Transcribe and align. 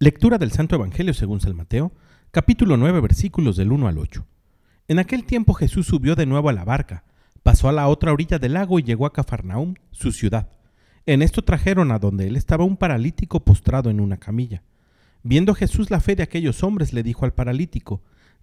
Lectura 0.00 0.38
del 0.38 0.52
Santo 0.52 0.76
Evangelio 0.76 1.12
según 1.12 1.40
San 1.40 1.56
Mateo, 1.56 1.90
capítulo 2.30 2.76
9, 2.76 3.00
versículos 3.00 3.56
del 3.56 3.72
1 3.72 3.88
al 3.88 3.98
8. 3.98 4.24
En 4.86 5.00
aquel 5.00 5.24
tiempo 5.24 5.54
Jesús 5.54 5.88
subió 5.88 6.14
de 6.14 6.24
nuevo 6.24 6.48
a 6.48 6.52
la 6.52 6.64
barca, 6.64 7.02
pasó 7.42 7.68
a 7.68 7.72
la 7.72 7.88
otra 7.88 8.12
orilla 8.12 8.38
del 8.38 8.52
lago 8.52 8.78
y 8.78 8.84
llegó 8.84 9.06
a 9.06 9.12
Cafarnaúm, 9.12 9.74
su 9.90 10.12
ciudad. 10.12 10.50
En 11.04 11.20
esto 11.20 11.42
trajeron 11.42 11.90
a 11.90 11.98
donde 11.98 12.28
él 12.28 12.36
estaba 12.36 12.62
un 12.62 12.76
paralítico 12.76 13.40
postrado 13.40 13.90
en 13.90 13.98
una 13.98 14.18
camilla. 14.18 14.62
Viendo 15.24 15.52
Jesús 15.52 15.90
la 15.90 15.98
fe 15.98 16.14
de 16.14 16.22
aquellos 16.22 16.62
hombres, 16.62 16.92
le 16.92 17.02
dijo 17.02 17.24
al 17.24 17.34
paralítico, 17.34 18.00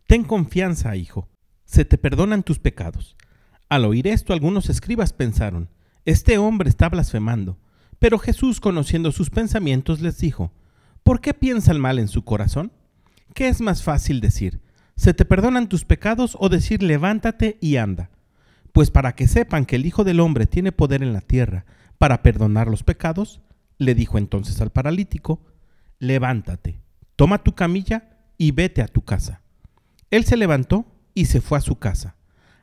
Ten 0.07 0.25
confianza, 0.25 0.97
hijo, 0.97 1.29
se 1.63 1.85
te 1.85 1.97
perdonan 1.97 2.43
tus 2.43 2.59
pecados. 2.59 3.15
Al 3.69 3.85
oír 3.85 4.07
esto, 4.07 4.33
algunos 4.33 4.69
escribas 4.69 5.13
pensaron, 5.13 5.69
Este 6.03 6.37
hombre 6.37 6.67
está 6.67 6.89
blasfemando. 6.89 7.57
Pero 7.97 8.19
Jesús, 8.19 8.59
conociendo 8.59 9.13
sus 9.13 9.29
pensamientos, 9.29 10.01
les 10.01 10.17
dijo, 10.17 10.51
¿Por 11.05 11.21
qué 11.21 11.35
piensa 11.35 11.71
el 11.71 11.77
mal 11.77 11.99
en 11.99 12.07
su 12.07 12.23
corazón? 12.23 12.71
¿Qué 13.35 13.47
es 13.47 13.61
más 13.61 13.83
fácil 13.83 14.21
decir? 14.21 14.59
¿Se 14.95 15.13
te 15.13 15.23
perdonan 15.23 15.69
tus 15.69 15.85
pecados 15.85 16.35
o 16.39 16.49
decir 16.49 16.81
levántate 16.81 17.59
y 17.61 17.75
anda? 17.75 18.09
Pues 18.71 18.89
para 18.89 19.13
que 19.13 19.27
sepan 19.27 19.67
que 19.67 19.75
el 19.75 19.85
Hijo 19.85 20.03
del 20.03 20.19
Hombre 20.19 20.47
tiene 20.47 20.71
poder 20.71 21.03
en 21.03 21.13
la 21.13 21.21
tierra 21.21 21.67
para 21.99 22.23
perdonar 22.23 22.67
los 22.69 22.81
pecados, 22.81 23.41
le 23.77 23.93
dijo 23.93 24.17
entonces 24.17 24.59
al 24.61 24.71
paralítico, 24.71 25.45
levántate, 25.99 26.81
toma 27.15 27.43
tu 27.43 27.53
camilla 27.53 28.17
y 28.39 28.49
vete 28.49 28.81
a 28.81 28.87
tu 28.87 29.03
casa. 29.03 29.43
Él 30.09 30.25
se 30.25 30.37
levantó 30.37 30.87
y 31.13 31.25
se 31.25 31.39
fue 31.39 31.59
a 31.59 31.61
su 31.61 31.75
casa. 31.75 32.15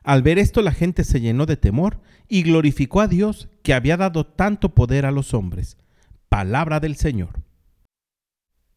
Al 0.03 0.21
ver 0.21 0.37
esto 0.37 0.61
la 0.61 0.73
gente 0.73 1.05
se 1.05 1.21
llenó 1.21 1.45
de 1.45 1.55
temor 1.55 2.01
y 2.27 2.43
glorificó 2.43 2.99
a 2.99 3.07
Dios 3.07 3.47
que 3.63 3.73
había 3.73 3.95
dado 3.95 4.25
tanto 4.25 4.75
poder 4.75 5.05
a 5.05 5.11
los 5.11 5.33
hombres. 5.33 5.77
Palabra 6.27 6.81
del 6.81 6.97
Señor. 6.97 7.41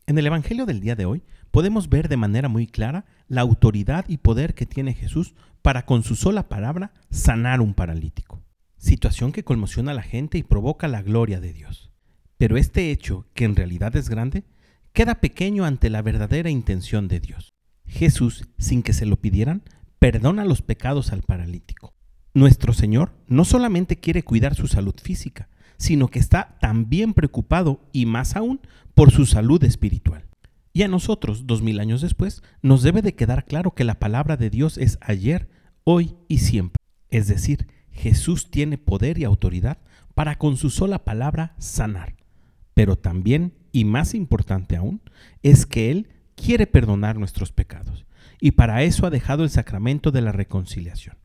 En 0.08 0.16
el 0.18 0.26
Evangelio 0.26 0.66
del 0.66 0.78
día 0.78 0.94
de 0.94 1.04
hoy 1.04 1.24
podemos 1.50 1.88
ver 1.88 2.08
de 2.08 2.16
manera 2.16 2.48
muy 2.48 2.68
clara 2.68 3.06
la 3.26 3.40
autoridad 3.40 4.04
y 4.06 4.18
poder 4.18 4.54
que 4.54 4.64
tiene 4.64 4.94
Jesús 4.94 5.34
para 5.62 5.84
con 5.84 6.04
su 6.04 6.14
sola 6.14 6.48
palabra 6.48 6.92
sanar 7.10 7.60
un 7.60 7.74
paralítico. 7.74 8.40
Situación 8.76 9.32
que 9.32 9.42
conmociona 9.42 9.90
a 9.90 9.94
la 9.94 10.02
gente 10.02 10.38
y 10.38 10.44
provoca 10.44 10.86
la 10.86 11.02
gloria 11.02 11.40
de 11.40 11.52
Dios. 11.52 11.90
Pero 12.38 12.56
este 12.56 12.92
hecho, 12.92 13.26
que 13.34 13.46
en 13.46 13.56
realidad 13.56 13.96
es 13.96 14.08
grande, 14.08 14.44
queda 14.92 15.16
pequeño 15.16 15.64
ante 15.64 15.90
la 15.90 16.02
verdadera 16.02 16.50
intención 16.50 17.08
de 17.08 17.18
Dios. 17.18 17.52
Jesús, 17.84 18.48
sin 18.58 18.84
que 18.84 18.92
se 18.92 19.06
lo 19.06 19.16
pidieran, 19.16 19.64
perdona 19.98 20.44
los 20.44 20.62
pecados 20.62 21.12
al 21.12 21.22
paralítico. 21.22 21.94
Nuestro 22.32 22.72
Señor 22.74 23.10
no 23.26 23.44
solamente 23.44 23.96
quiere 23.96 24.22
cuidar 24.22 24.54
su 24.54 24.68
salud 24.68 24.94
física, 25.02 25.48
sino 25.76 26.08
que 26.08 26.18
está 26.18 26.56
también 26.60 27.14
preocupado 27.14 27.80
y 27.92 28.06
más 28.06 28.36
aún 28.36 28.60
por 28.94 29.10
su 29.10 29.26
salud 29.26 29.62
espiritual. 29.64 30.26
Y 30.72 30.82
a 30.82 30.88
nosotros, 30.88 31.46
dos 31.46 31.62
mil 31.62 31.80
años 31.80 32.02
después, 32.02 32.42
nos 32.60 32.82
debe 32.82 33.00
de 33.00 33.14
quedar 33.14 33.46
claro 33.46 33.72
que 33.72 33.84
la 33.84 33.98
palabra 33.98 34.36
de 34.36 34.50
Dios 34.50 34.76
es 34.76 34.98
ayer, 35.00 35.48
hoy 35.84 36.16
y 36.28 36.38
siempre. 36.38 36.76
Es 37.08 37.28
decir, 37.28 37.66
Jesús 37.90 38.50
tiene 38.50 38.76
poder 38.76 39.18
y 39.18 39.24
autoridad 39.24 39.78
para 40.14 40.36
con 40.36 40.56
su 40.56 40.70
sola 40.70 41.04
palabra 41.04 41.54
sanar. 41.58 42.16
Pero 42.74 42.96
también, 42.96 43.54
y 43.72 43.84
más 43.86 44.14
importante 44.14 44.76
aún, 44.76 45.00
es 45.42 45.64
que 45.64 45.90
Él 45.90 46.08
quiere 46.34 46.66
perdonar 46.66 47.18
nuestros 47.18 47.52
pecados. 47.52 48.04
Y 48.38 48.50
para 48.52 48.82
eso 48.82 49.06
ha 49.06 49.10
dejado 49.10 49.44
el 49.44 49.50
sacramento 49.50 50.10
de 50.10 50.20
la 50.20 50.32
reconciliación. 50.32 51.16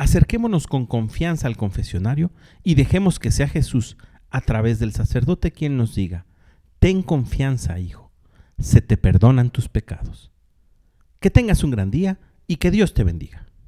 Acerquémonos 0.00 0.66
con 0.66 0.86
confianza 0.86 1.46
al 1.46 1.58
confesionario 1.58 2.32
y 2.64 2.74
dejemos 2.74 3.18
que 3.18 3.30
sea 3.30 3.46
Jesús, 3.46 3.98
a 4.30 4.40
través 4.40 4.78
del 4.78 4.94
sacerdote, 4.94 5.52
quien 5.52 5.76
nos 5.76 5.94
diga, 5.94 6.24
ten 6.78 7.02
confianza, 7.02 7.78
hijo, 7.78 8.10
se 8.58 8.80
te 8.80 8.96
perdonan 8.96 9.50
tus 9.50 9.68
pecados. 9.68 10.32
Que 11.20 11.28
tengas 11.28 11.62
un 11.64 11.70
gran 11.72 11.90
día 11.90 12.18
y 12.46 12.56
que 12.56 12.70
Dios 12.70 12.94
te 12.94 13.04
bendiga. 13.04 13.44